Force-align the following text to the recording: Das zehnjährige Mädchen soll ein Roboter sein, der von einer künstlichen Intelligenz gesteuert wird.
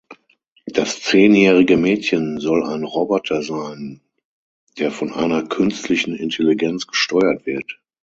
Das 0.65 0.99
zehnjährige 0.99 1.77
Mädchen 1.77 2.39
soll 2.39 2.65
ein 2.65 2.83
Roboter 2.83 3.43
sein, 3.43 4.01
der 4.79 4.89
von 4.91 5.13
einer 5.13 5.43
künstlichen 5.43 6.15
Intelligenz 6.15 6.87
gesteuert 6.87 7.45
wird. 7.45 7.79